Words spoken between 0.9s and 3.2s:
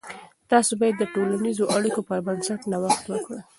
د ټولنیزو اړیکو پر بنسټ نوښت